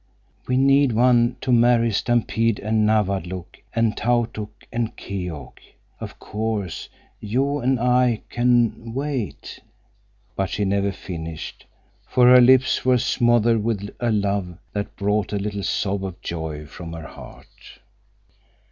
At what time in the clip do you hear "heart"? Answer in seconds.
17.05-17.45